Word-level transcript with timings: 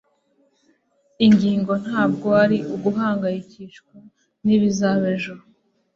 ingingo 1.25 1.73
ntabwo 1.85 2.27
ari 2.43 2.57
uguhangayikishwa 2.75 3.95
nibizaba 4.45 5.05
ejo 5.15 5.35